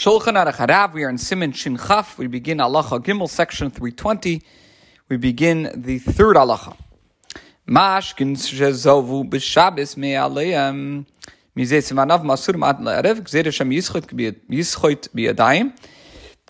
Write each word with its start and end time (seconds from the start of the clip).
Shulchan 0.00 0.42
Aruch 0.42 0.54
Harav. 0.54 0.94
We 0.94 1.04
are 1.04 1.10
in 1.10 1.16
Siman 1.16 1.54
Shin 1.54 1.76
Chaf. 1.76 2.16
We 2.16 2.26
begin 2.26 2.56
Halacha 2.56 3.04
Gimel, 3.04 3.28
section 3.28 3.70
320. 3.70 4.40
We 5.10 5.18
begin 5.18 5.70
the 5.74 5.98
third 5.98 6.36
Halacha. 6.36 6.74
Mashkin 7.68 8.34
shezovu 8.34 9.28
b'Shabbos 9.28 9.98
me'aleim 9.98 11.04
mizeh 11.54 11.82
simanav 11.84 12.22
masurim 12.22 12.66
ad 12.66 12.78
le'erev 12.78 13.20
gzeh 13.20 13.44
Hashem 13.44 13.68
yischot 13.68 15.10
b'yadayim 15.10 15.76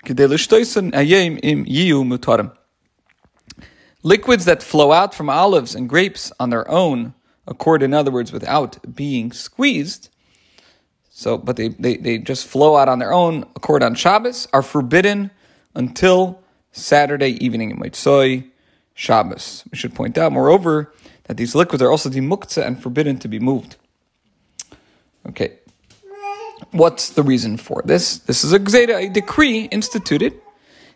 k'dei 0.05 0.29
l'shtoisen 0.29 0.93
ayim 0.93 1.41
im 1.43 1.65
yiyu 1.65 2.05
mutarim. 2.05 2.57
Liquids 4.05 4.45
that 4.45 4.63
flow 4.63 4.93
out 4.93 5.13
from 5.13 5.29
olives 5.29 5.75
and 5.75 5.89
grapes 5.89 6.31
on 6.39 6.51
their 6.51 6.71
own 6.71 7.15
accord, 7.49 7.83
in 7.83 7.95
other 7.95 8.13
words, 8.13 8.31
without 8.31 8.79
being 8.95 9.33
squeezed, 9.33 10.09
so, 11.21 11.37
but 11.37 11.57
they, 11.57 11.69
they, 11.69 11.99
they 11.99 12.17
just 12.17 12.47
flow 12.47 12.79
out 12.79 12.89
on 12.89 12.99
their 12.99 13.13
own 13.13 13.43
accord 13.55 13.83
on 13.83 13.95
Shabbos, 13.95 14.49
are 14.55 14.63
forbidden 14.63 15.31
until 15.75 16.41
Saturday 16.73 17.33
evening 17.45 17.71
in 17.71 17.77
Moitzoy 17.77 18.49
Shabbos. 18.95 19.63
We 19.71 19.77
should 19.77 19.95
point 19.95 20.17
out, 20.17 20.33
moreover, 20.33 20.95
that 21.25 21.37
these 21.37 21.55
liquids 21.55 21.83
are 21.83 21.91
also 21.91 22.09
dimuktzah 22.09 22.67
and 22.67 22.83
forbidden 22.83 23.19
to 23.19 23.29
be 23.29 23.39
moved. 23.39 23.77
Okay. 25.29 25.59
What's 26.71 27.11
the 27.11 27.23
reason 27.23 27.59
for 27.59 27.83
this? 27.85 28.21
This 28.21 28.43
is 28.43 28.55
a 28.55 28.59
gzeda, 28.59 28.97
a 29.05 29.11
decree 29.11 29.65
instituted, 29.65 30.41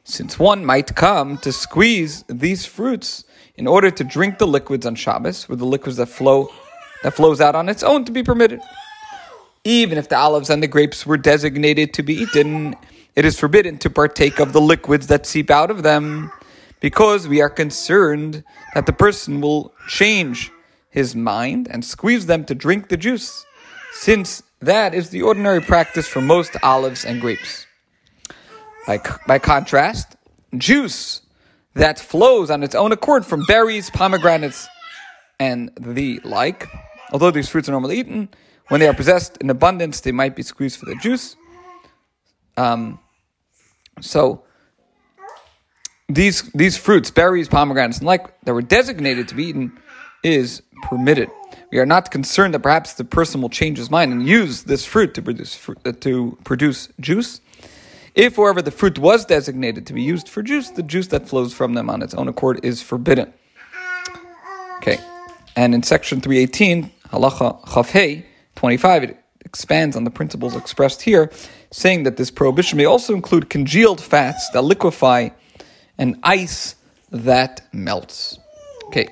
since 0.04 0.38
one 0.38 0.64
might 0.64 0.94
come 0.94 1.36
to 1.38 1.52
squeeze 1.52 2.24
these 2.28 2.64
fruits 2.64 3.24
in 3.56 3.66
order 3.66 3.90
to 3.90 4.02
drink 4.02 4.38
the 4.38 4.46
liquids 4.46 4.86
on 4.86 4.94
Shabbos, 4.94 5.50
with 5.50 5.58
the 5.58 5.66
liquids 5.66 5.98
that 5.98 6.06
flow 6.06 6.50
that 7.02 7.12
flows 7.12 7.42
out 7.42 7.54
on 7.54 7.68
its 7.68 7.82
own 7.82 8.06
to 8.06 8.12
be 8.12 8.22
permitted 8.22 8.62
even 9.64 9.98
if 9.98 10.08
the 10.08 10.16
olives 10.16 10.50
and 10.50 10.62
the 10.62 10.68
grapes 10.68 11.06
were 11.06 11.16
designated 11.16 11.94
to 11.94 12.02
be 12.02 12.14
eaten, 12.14 12.76
it 13.16 13.24
is 13.24 13.38
forbidden 13.38 13.78
to 13.78 13.90
partake 13.90 14.38
of 14.38 14.52
the 14.52 14.60
liquids 14.60 15.06
that 15.06 15.26
seep 15.26 15.50
out 15.50 15.70
of 15.70 15.82
them, 15.82 16.30
because 16.80 17.26
we 17.26 17.40
are 17.40 17.48
concerned 17.48 18.44
that 18.74 18.84
the 18.84 18.92
person 18.92 19.40
will 19.40 19.72
change 19.88 20.52
his 20.90 21.16
mind 21.16 21.66
and 21.70 21.84
squeeze 21.84 22.26
them 22.26 22.44
to 22.44 22.54
drink 22.54 22.88
the 22.88 22.96
juice, 22.96 23.46
since 23.92 24.42
that 24.60 24.94
is 24.94 25.10
the 25.10 25.22
ordinary 25.22 25.60
practice 25.60 26.06
for 26.06 26.20
most 26.20 26.56
olives 26.62 27.04
and 27.04 27.20
grapes. 27.20 27.66
By, 28.86 29.00
by 29.26 29.38
contrast, 29.38 30.16
juice 30.56 31.22
that 31.74 31.98
flows 31.98 32.50
on 32.50 32.62
its 32.62 32.74
own 32.74 32.92
accord 32.92 33.24
from 33.24 33.44
berries, 33.46 33.90
pomegranates, 33.90 34.68
and 35.40 35.70
the 35.80 36.20
like, 36.22 36.68
although 37.12 37.30
these 37.30 37.48
fruits 37.48 37.68
are 37.68 37.72
normally 37.72 37.98
eaten, 37.98 38.28
when 38.68 38.80
they 38.80 38.88
are 38.88 38.94
possessed 38.94 39.36
in 39.38 39.50
abundance, 39.50 40.00
they 40.00 40.12
might 40.12 40.34
be 40.34 40.42
squeezed 40.42 40.78
for 40.78 40.86
the 40.86 40.96
juice. 40.96 41.36
Um, 42.56 42.98
so 44.00 44.44
these 46.08 46.42
these 46.52 46.76
fruits, 46.76 47.10
berries, 47.10 47.48
pomegranates, 47.48 47.98
and 47.98 48.06
like 48.06 48.40
that 48.42 48.54
were 48.54 48.62
designated 48.62 49.28
to 49.28 49.34
be 49.34 49.44
eaten, 49.44 49.78
is 50.22 50.62
permitted. 50.82 51.30
We 51.70 51.78
are 51.78 51.86
not 51.86 52.10
concerned 52.10 52.54
that 52.54 52.60
perhaps 52.60 52.94
the 52.94 53.04
person 53.04 53.40
will 53.42 53.48
change 53.48 53.78
his 53.78 53.90
mind 53.90 54.12
and 54.12 54.26
use 54.26 54.64
this 54.64 54.84
fruit 54.84 55.14
to 55.14 55.22
produce 55.22 55.54
fruit, 55.54 55.78
uh, 55.84 55.92
to 56.00 56.38
produce 56.44 56.88
juice. 57.00 57.40
If, 58.14 58.36
however, 58.36 58.62
the 58.62 58.70
fruit 58.70 58.96
was 58.98 59.24
designated 59.24 59.86
to 59.88 59.92
be 59.92 60.02
used 60.02 60.28
for 60.28 60.40
juice, 60.42 60.70
the 60.70 60.84
juice 60.84 61.08
that 61.08 61.28
flows 61.28 61.52
from 61.52 61.74
them 61.74 61.90
on 61.90 62.00
its 62.00 62.14
own 62.14 62.28
accord 62.28 62.64
is 62.64 62.80
forbidden. 62.80 63.32
Okay, 64.76 64.98
and 65.56 65.74
in 65.74 65.82
section 65.82 66.20
three 66.20 66.38
eighteen, 66.38 66.92
halacha 67.08 67.60
chafhei 67.62 68.24
25, 68.56 69.04
it 69.04 69.24
expands 69.44 69.96
on 69.96 70.04
the 70.04 70.10
principles 70.10 70.56
expressed 70.56 71.02
here, 71.02 71.30
saying 71.70 72.04
that 72.04 72.16
this 72.16 72.30
prohibition 72.30 72.78
may 72.78 72.84
also 72.84 73.14
include 73.14 73.50
congealed 73.50 74.00
fats 74.00 74.48
that 74.50 74.62
liquefy 74.62 75.30
and 75.98 76.16
ice 76.22 76.76
that 77.10 77.62
melts. 77.72 78.38
Okay. 78.86 79.08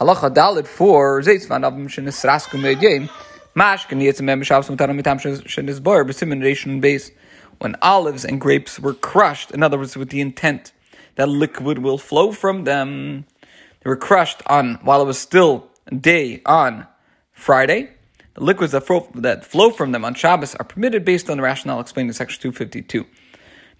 Halacha 0.00 0.32
Dalit 0.34 0.66
for 0.66 1.20
zeitz 1.20 1.46
van 1.46 1.62
avim 1.62 1.86
shenisrasku 1.86 2.60
me'edyem 2.60 3.08
mashkin 3.54 4.02
yitzim 4.02 4.22
mem 4.22 4.42
shavs 4.42 4.68
mutaram 4.68 5.00
mitam 5.00 5.20
shenisbar 5.20 6.04
b'simination 6.04 6.80
base 6.80 7.10
when 7.58 7.76
olives 7.82 8.24
and 8.24 8.40
grapes 8.40 8.80
were 8.80 8.94
crushed, 8.94 9.52
in 9.52 9.62
other 9.62 9.78
words, 9.78 9.96
with 9.96 10.08
the 10.08 10.20
intent 10.20 10.72
that 11.14 11.28
liquid 11.28 11.78
will 11.78 11.98
flow 11.98 12.32
from 12.32 12.64
them. 12.64 13.24
They 13.40 13.90
were 13.90 13.96
crushed 13.96 14.42
on 14.46 14.74
while 14.82 15.02
it 15.02 15.06
was 15.06 15.18
still 15.18 15.70
day 15.88 16.42
on 16.46 16.86
Friday, 17.32 17.90
the 18.34 18.44
liquids 18.44 18.72
that 18.72 18.86
flow, 18.86 19.08
that 19.14 19.44
flow 19.44 19.70
from 19.70 19.92
them 19.92 20.04
on 20.04 20.14
Shabbos 20.14 20.54
are 20.54 20.64
permitted 20.64 21.04
based 21.04 21.28
on 21.28 21.36
the 21.36 21.42
rationale 21.42 21.80
explained 21.80 22.08
in 22.08 22.14
section 22.14 22.40
252. 22.40 23.06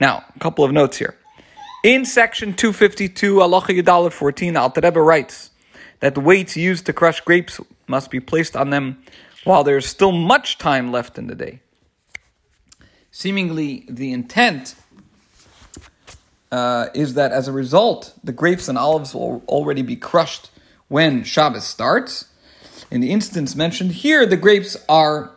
Now, 0.01 0.25
a 0.35 0.39
couple 0.39 0.65
of 0.65 0.73
notes 0.73 0.99
here. 0.99 1.17
In 1.85 2.05
section 2.05 2.55
252, 2.55 3.41
Allah 3.41 3.63
Yadalit 3.63 4.13
14, 4.13 4.57
Alter 4.57 4.81
Rebbe 4.83 5.01
writes 5.01 5.51
that 6.01 6.15
the 6.15 6.21
weights 6.21 6.57
used 6.57 6.87
to 6.87 6.93
crush 6.93 7.21
grapes 7.21 7.61
must 7.87 8.11
be 8.11 8.21
placed 8.21 8.57
on 8.57 8.71
them 8.71 9.03
while 9.45 9.65
there 9.65 9.77
is 9.77 9.87
still 9.87 10.13
much 10.13 10.59
time 10.59 10.93
left 10.93 11.19
in 11.19 11.27
the 11.27 11.35
day. 11.35 11.61
Seemingly, 13.11 13.85
the 13.89 14.13
intent 14.13 14.75
uh, 16.51 16.87
is 16.95 17.15
that 17.15 17.33
as 17.33 17.49
a 17.49 17.53
result, 17.53 18.15
the 18.23 18.33
grapes 18.33 18.69
and 18.69 18.79
olives 18.79 19.15
will 19.15 19.43
already 19.49 19.83
be 19.83 19.97
crushed 19.97 20.51
when 20.89 21.25
Shabbos 21.25 21.65
starts, 21.65 22.27
in 22.93 23.01
the 23.01 23.11
instance 23.11 23.57
mentioned 23.57 23.91
here, 23.91 24.27
the 24.27 24.37
grapes 24.37 24.77
are 24.87 25.33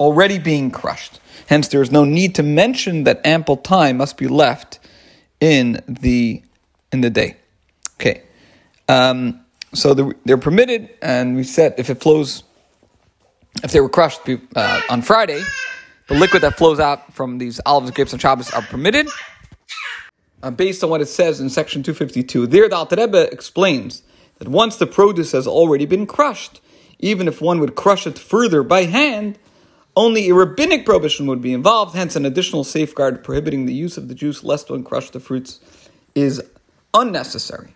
already 0.00 0.38
being 0.38 0.70
crushed. 0.70 1.20
Hence, 1.46 1.68
there 1.68 1.82
is 1.82 1.92
no 1.92 2.04
need 2.04 2.34
to 2.36 2.42
mention 2.42 3.04
that 3.04 3.20
ample 3.26 3.58
time 3.58 3.98
must 3.98 4.16
be 4.16 4.26
left 4.26 4.78
in 5.38 5.82
the 5.86 6.42
in 6.90 7.02
the 7.02 7.10
day. 7.10 7.36
Okay, 8.00 8.22
um, 8.88 9.44
so 9.74 9.92
the, 9.92 10.14
they're 10.24 10.38
permitted, 10.38 10.88
and 11.02 11.36
we 11.36 11.44
said 11.44 11.74
if 11.76 11.90
it 11.90 12.00
flows, 12.00 12.42
if 13.62 13.70
they 13.70 13.80
were 13.80 13.90
crushed 13.90 14.22
uh, 14.56 14.80
on 14.88 15.02
Friday, 15.02 15.42
the 16.08 16.14
liquid 16.14 16.42
that 16.42 16.56
flows 16.56 16.80
out 16.80 17.12
from 17.12 17.36
these 17.36 17.60
olives, 17.66 17.90
grapes, 17.90 18.14
and 18.14 18.22
Shabbos 18.22 18.50
are 18.50 18.62
permitted. 18.62 19.08
Uh, 20.42 20.50
based 20.50 20.82
on 20.82 20.88
what 20.88 21.02
it 21.02 21.06
says 21.06 21.38
in 21.38 21.50
section 21.50 21.82
252, 21.82 22.46
there 22.46 22.66
the 22.66 22.76
Alter 22.76 22.96
Rebbe 22.96 23.30
explains 23.30 24.02
that 24.42 24.48
once 24.48 24.74
the 24.74 24.88
produce 24.88 25.30
has 25.30 25.46
already 25.46 25.86
been 25.86 26.04
crushed, 26.04 26.60
even 26.98 27.28
if 27.28 27.40
one 27.40 27.60
would 27.60 27.76
crush 27.76 28.08
it 28.08 28.18
further 28.18 28.64
by 28.64 28.82
hand, 28.82 29.38
only 29.94 30.28
a 30.28 30.34
rabbinic 30.34 30.84
prohibition 30.84 31.28
would 31.28 31.40
be 31.40 31.52
involved, 31.52 31.94
hence 31.94 32.16
an 32.16 32.26
additional 32.26 32.64
safeguard 32.64 33.22
prohibiting 33.22 33.66
the 33.66 33.72
use 33.72 33.96
of 33.96 34.08
the 34.08 34.16
juice 34.16 34.42
lest 34.42 34.68
one 34.68 34.82
crush 34.82 35.10
the 35.10 35.20
fruits 35.20 35.60
is 36.16 36.42
unnecessary. 36.92 37.72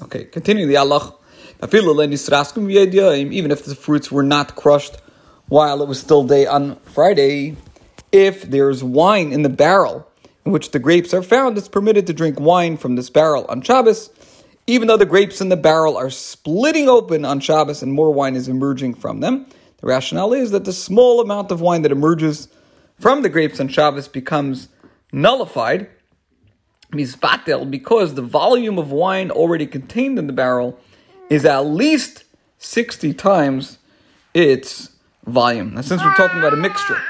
Okay, 0.00 0.24
continue 0.24 0.64
the 0.64 0.78
Allah. 0.78 1.16
Even 1.60 3.50
if 3.50 3.64
the 3.66 3.76
fruits 3.78 4.10
were 4.10 4.22
not 4.22 4.56
crushed 4.56 4.96
while 5.48 5.82
it 5.82 5.88
was 5.88 6.00
still 6.00 6.24
day 6.24 6.46
on 6.46 6.76
Friday, 6.76 7.56
if 8.10 8.40
there's 8.40 8.82
wine 8.82 9.32
in 9.32 9.42
the 9.42 9.50
barrel 9.50 10.08
in 10.46 10.52
which 10.52 10.70
the 10.70 10.78
grapes 10.78 11.12
are 11.12 11.22
found, 11.22 11.58
it's 11.58 11.68
permitted 11.68 12.06
to 12.06 12.14
drink 12.14 12.40
wine 12.40 12.78
from 12.78 12.96
this 12.96 13.10
barrel 13.10 13.44
on 13.50 13.60
Shabbos 13.60 14.08
even 14.66 14.88
though 14.88 14.96
the 14.96 15.06
grapes 15.06 15.40
in 15.40 15.48
the 15.48 15.56
barrel 15.56 15.96
are 15.96 16.10
splitting 16.10 16.88
open 16.88 17.24
on 17.24 17.40
Shabbos 17.40 17.82
and 17.82 17.92
more 17.92 18.12
wine 18.12 18.34
is 18.34 18.48
emerging 18.48 18.94
from 18.94 19.20
them, 19.20 19.46
the 19.78 19.86
rationale 19.86 20.32
is 20.32 20.50
that 20.50 20.64
the 20.64 20.72
small 20.72 21.20
amount 21.20 21.50
of 21.50 21.60
wine 21.60 21.82
that 21.82 21.92
emerges 21.92 22.48
from 22.98 23.22
the 23.22 23.28
grapes 23.28 23.60
on 23.60 23.68
Shabbos 23.68 24.08
becomes 24.08 24.68
nullified, 25.12 25.88
misbatel, 26.92 27.70
because 27.70 28.14
the 28.14 28.22
volume 28.22 28.78
of 28.78 28.90
wine 28.90 29.30
already 29.30 29.66
contained 29.66 30.18
in 30.18 30.26
the 30.26 30.32
barrel 30.32 30.78
is 31.28 31.44
at 31.44 31.60
least 31.60 32.24
60 32.58 33.12
times 33.14 33.78
its 34.34 34.90
volume. 35.26 35.74
Now, 35.74 35.82
since 35.82 36.02
we're 36.02 36.14
talking 36.14 36.38
about 36.38 36.54
a 36.54 36.56
mixture 36.56 37.00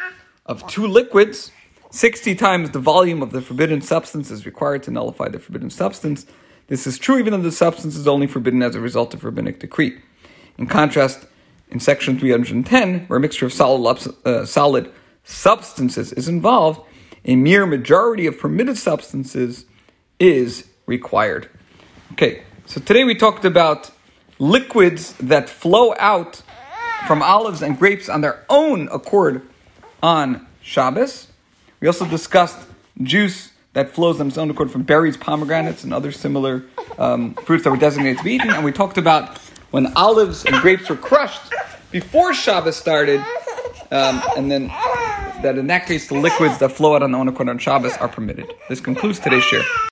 of 0.47 0.67
two 0.67 0.87
liquids, 0.87 1.53
60 1.91 2.35
times 2.35 2.71
the 2.71 2.79
volume 2.79 3.23
of 3.23 3.31
the 3.31 3.41
forbidden 3.41 3.81
substance 3.81 4.31
is 4.31 4.45
required 4.45 4.83
to 4.85 4.91
nullify 4.91 5.29
the 5.29 5.39
forbidden 5.39 5.71
substance. 5.71 6.27
This 6.69 6.87
is 6.87 6.99
true 6.99 7.19
even 7.19 7.33
though 7.33 7.43
the 7.43 7.53
substance 7.53 7.97
is 7.97 8.09
only 8.09 8.27
forbidden 8.27 8.63
as 8.63 8.75
a 8.75 8.81
result 8.81 9.15
of 9.15 9.25
rabbinic 9.25 9.61
decree. 9.61 10.01
In 10.59 10.67
contrast, 10.67 11.27
in 11.71 11.81
section 11.81 12.19
310, 12.19 13.07
where 13.07 13.19
a 13.19 13.21
mixture 13.21 13.47
of 13.47 13.53
solid, 13.53 14.13
uh, 14.25 14.45
solid 14.45 14.91
substances 15.25 16.13
is 16.13 16.29
involved, 16.29 16.81
a 17.25 17.37
mere 17.37 17.67
majority 17.67 18.27
of 18.27 18.39
permitted 18.39 18.79
substances 18.79 19.65
is 20.19 20.69
required. 20.87 21.49
Okay, 22.13 22.43
so 22.67 22.81
today 22.81 23.05
we 23.05 23.15
talked 23.15 23.45
about 23.45 23.91
liquids 24.39 25.13
that 25.15 25.49
flow 25.49 25.95
out 25.99 26.43
from 27.07 27.23
olives 27.23 27.63
and 27.63 27.79
grapes 27.79 28.09
on 28.09 28.21
their 28.21 28.45
own 28.49 28.89
accord 28.89 29.43
on 30.03 30.47
Shabbos. 30.63 31.29
We 31.81 31.89
also 31.89 32.07
discussed 32.07 32.67
juice 33.03 33.51
that 33.77 33.91
flows 33.91 34.19
on 34.23 34.29
its 34.29 34.39
own 34.39 34.49
accord 34.51 34.71
from 34.71 34.85
berries, 34.85 35.19
pomegranates, 35.19 35.85
and 35.85 35.93
other 35.93 36.11
similar 36.11 36.65
um, 36.97 37.35
fruits 37.35 37.63
that 37.65 37.71
were 37.71 37.77
designated 37.77 38.17
to 38.17 38.25
be 38.25 38.33
eaten. 38.33 38.49
And 38.49 38.65
we 38.65 38.73
talked 38.73 38.97
about 38.97 39.37
when 39.71 39.93
olives 39.95 40.47
and 40.47 40.57
grapes 40.63 40.89
were 40.89 40.97
crushed 40.97 41.53
before 41.91 42.33
Shabbos 42.33 42.75
started, 42.75 43.21
um, 43.91 44.23
and 44.35 44.51
then 44.51 44.69
that 45.43 45.59
in 45.59 45.67
that 45.67 45.85
case 45.85 46.09
the 46.09 46.15
liquids 46.15 46.57
that 46.57 46.73
flow 46.73 46.95
out 46.95 47.03
on 47.03 47.13
the 47.13 47.19
own 47.19 47.29
accord 47.29 47.51
on 47.51 47.59
Shabbos 47.59 47.95
are 47.99 48.09
permitted. 48.09 48.51
This 48.71 48.81
concludes 48.81 49.19
today's 49.19 49.45
share. 49.45 49.63